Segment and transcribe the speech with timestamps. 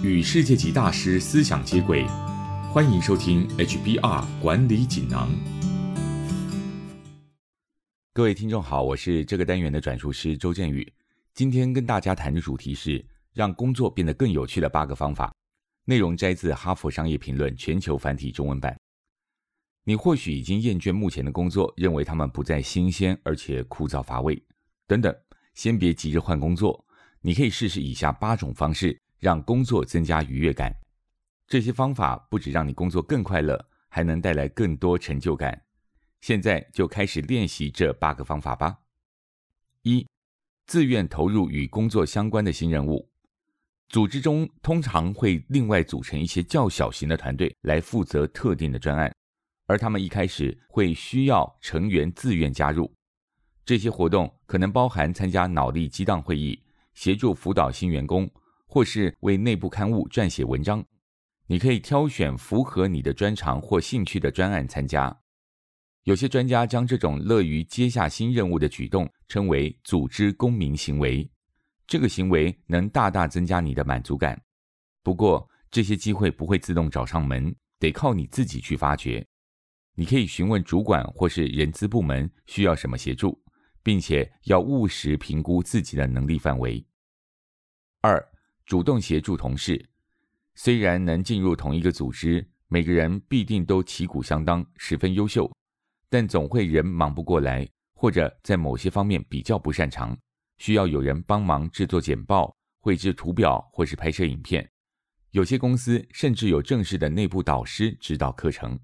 [0.00, 2.06] 与世界级大师思想接轨，
[2.72, 5.28] 欢迎收听 HBR 管理锦囊。
[8.12, 10.86] 各位听众好，我是这个单元的转述师周振宇。
[11.34, 15.34] 今天跟大家谈的主题是让工作变得更有趣的八个方法。
[15.84, 18.78] 内容摘自《哈佛商业评论》全球繁体中文版。
[19.82, 24.40] 你或许已经厌倦目前的工作，认为他们不再新鲜，而且枯燥乏味。
[24.86, 25.12] 等等，
[25.54, 26.84] 先别急着换工作，
[27.20, 28.96] 你可以试试以下八种方式。
[29.18, 30.72] 让工作增加愉悦感，
[31.46, 35.60] 这些方法不止让你工作更快乐，还能带来更多成就感。
[36.20, 38.78] 现在就开始练习这八个方法吧。
[39.82, 40.06] 一、
[40.66, 43.08] 自愿投入与工作相关的新任务。
[43.88, 49.10] 组织中通常会另外组成一些较小型的团队来负责特定的专案，
[49.66, 52.92] 而他们一开始会需要成员自愿加入。
[53.64, 56.62] 这些活动可能包含参加脑力激荡会议，
[56.92, 58.30] 协助辅导新员工。
[58.68, 60.84] 或是为内部刊物撰写文章，
[61.46, 65.20] 你可以挑选符合你的专长或兴趣的专案参加。
[66.04, 71.28] 有些专家将这种乐于接下新任务的举动称为“组织公民行为”。
[71.88, 74.40] 这个行为能大大增加你的满足感。
[75.02, 79.26] 不过，这些机会不会自动找上门，得靠你自己去发掘。
[79.94, 83.42] 你可以询问主管或是人资部门需要什么协助，
[83.82, 86.84] 并且要务实评估自己的能力范围。
[88.02, 88.22] 二。
[88.68, 89.82] 主动协助同事，
[90.54, 95.50] 虽然能进入同一个组织，每个人必定都旗鼓相当，十分优秀，
[96.10, 100.14] 但总会人忙不过来，或者在某些方面比较不擅长，
[100.58, 104.70] 需要有人帮忙制作简报、绘制图表或是拍摄影片。
[105.30, 108.78] 有些公司甚至有正式的内部导师指导课程。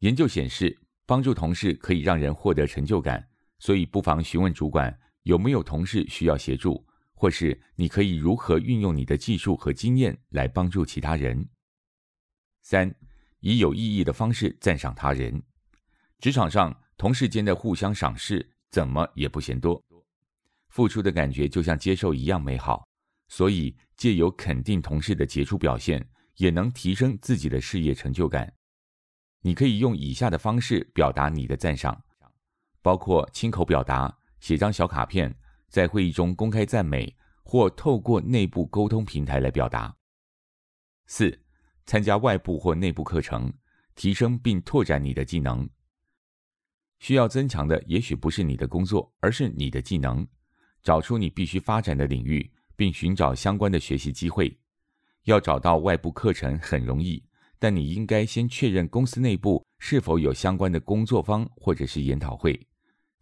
[0.00, 3.26] 研究显示，帮助同事可以让人获得成就感，
[3.58, 6.86] 所以不妨询问主管有没有同事需要协助。
[7.22, 11.48] 或是你可以如何运用你的技术和经验来帮助其他人？
[12.62, 12.92] 三，
[13.38, 15.40] 以有意义的方式赞赏他人。
[16.18, 19.80] 职场上同事间的互相赏识，怎么也不嫌多，
[20.70, 22.88] 付出的感觉就像接受一样美好。
[23.28, 26.04] 所以借由肯定同事的杰出表现，
[26.38, 28.52] 也能提升自己的事业成就感。
[29.42, 32.02] 你可以用以下的方式表达你的赞赏，
[32.82, 35.32] 包括亲口表达、写张小卡片。
[35.72, 39.96] 在会议中公开赞美，或透过内部沟通平台来表达。
[41.06, 41.40] 四、
[41.86, 43.50] 参加外部或内部课程，
[43.94, 45.66] 提升并拓展你的技能。
[46.98, 50.26] 需要增强的也许不是你的工作，而是你的技能。
[50.82, 54.54] 找出你必须发展的领域，并寻找相关的学习机会。
[55.24, 57.24] 要找到外部课程很容易，
[57.58, 62.68] 但你应该先确认公司内部是否有相关的工作坊或者是研讨会。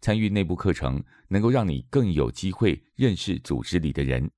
[0.01, 4.29] 参与内部课程能够让你更有机会认识组织里的人，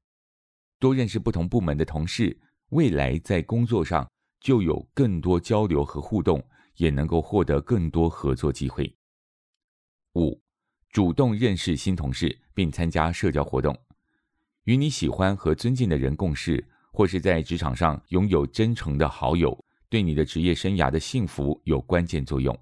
[0.78, 2.38] 多认识不同部门的同事，
[2.69, 4.06] 未来在工作上
[4.41, 6.44] 就有更多交流和互动，
[6.75, 8.94] 也能够获得更多合作机会。
[10.16, 10.41] 五，
[10.90, 13.74] 主动认识新同事并参加社交活动，
[14.66, 19.57] 与你喜欢和尊敬的人共事，或是在职场上拥有真诚的好友，
[19.88, 22.56] 对你的职业生涯的幸福有关键作用。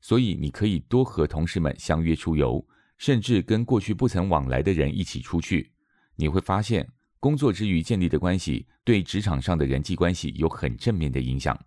[0.00, 2.66] 所以，你可以多和同事们相约出游，
[2.98, 5.72] 甚至跟过去不曾往来的人一起出去。
[6.16, 11.58] 你会发现，工作之余建立的关系对职场上的人际关系有很正面的影响。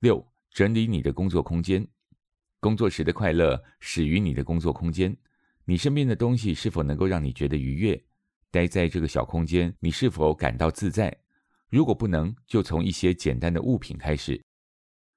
[0.00, 1.86] 六、整理你的工作空间。
[2.60, 5.16] 工作时的快乐始于你的工作空间。
[5.64, 8.02] 你身边的东西是否能够让你觉得愉悦？
[8.50, 11.14] 待在这个小空间，你是否感到自在？
[11.68, 14.42] 如果不能，就从一些简单的物品开始，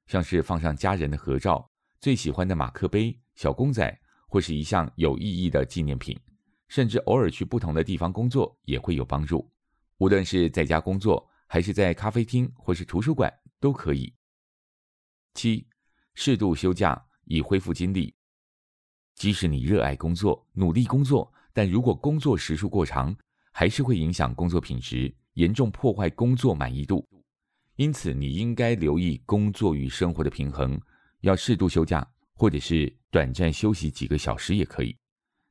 [0.08, 1.71] 像是放上家人的合照。
[2.02, 6.20] 最喜欢的马克杯、小公仔，或是一项有意义的纪念品，
[6.68, 9.48] 甚至偶尔去不同的地方工作也会有帮助。
[10.00, 14.12] 无论是在家工作，还是在咖啡厅或是图书馆，都可以。
[15.36, 15.68] 七，
[16.16, 18.12] 适度休假以恢复精力。
[19.14, 23.16] 即使你热爱工作、努力工作，但如果工作时数过长，
[23.52, 27.08] 还是会影响工作品质，严重破坏工作满意度。
[27.76, 30.82] 因此，你应该留意工作与生活的平衡。
[31.22, 34.96] 要适度休假，或者是短暂休息几个小时也可以，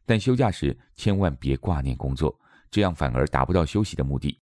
[0.04, 2.38] 但休假时千万别挂念工作，
[2.70, 4.40] 这样反而达不到休息的目的。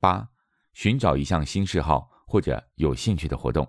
[0.00, 0.28] 八，
[0.72, 3.66] 寻找一项新嗜好或者有兴趣的活动，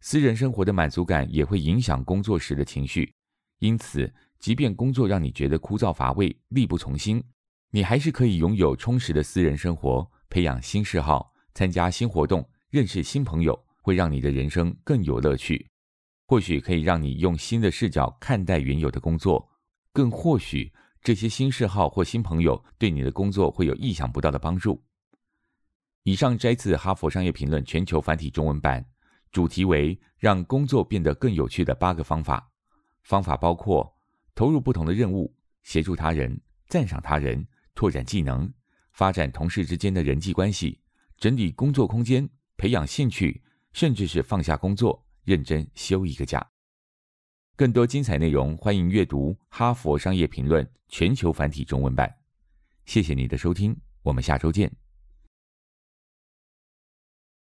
[0.00, 3.14] 私人生活的满足感也会影响工作时的情绪，
[3.58, 7.22] 因此，即便工作让你觉得枯燥乏味、力不从心，
[7.70, 13.67] 你还是可以拥有充实的私人生活，培养新嗜好，参加新活动，认识新朋友。
[13.88, 15.66] 会让你的人生更有乐趣，
[16.26, 19.50] 或许可以让你用新的视角看待原有的工作，
[19.94, 20.70] 更或许
[21.02, 24.84] 这些新嗜好或新朋友对你的工作会有意想不到的帮助。
[26.02, 28.84] 以上摘自《哈佛商业评论》全球繁体中文版，
[29.32, 32.46] 主题为“让工作变得更有趣的八个方法”。
[33.04, 33.90] 方法包括
[34.34, 37.42] 投入不同的任务、协助他人、赞赏他人、
[37.74, 38.52] 拓展技能、
[38.92, 40.78] 发展同事之间的人际关系、
[41.16, 43.42] 整理工作空间、培养兴趣，
[43.78, 46.44] 甚至是放下工作，认真休一个假。
[47.54, 52.12] 更多精彩内容，欢迎阅读《哈佛商业评论》全球繁体中文版。
[52.86, 54.87] 谢谢你的收听，我们下周见。